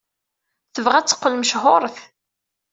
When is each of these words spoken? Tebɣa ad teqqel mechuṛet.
Tebɣa 0.73 0.97
ad 0.99 1.07
teqqel 1.07 1.33
mechuṛet. 1.37 1.97